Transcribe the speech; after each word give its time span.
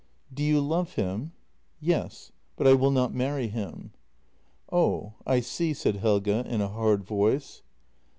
"Do 0.33 0.41
you 0.41 0.61
love 0.61 0.93
him? 0.95 1.33
""Yes, 1.93 2.31
but 2.55 2.65
I 2.65 2.73
will 2.73 2.89
not 2.89 3.13
marry 3.13 3.49
him."" 3.49 3.91
Oh, 4.71 5.13
I 5.27 5.41
see," 5.41 5.75
said 5.75 5.97
Helge, 5.97 6.27
in 6.27 6.59
a 6.59 6.69
hard 6.69 7.03
voice. 7.03 7.61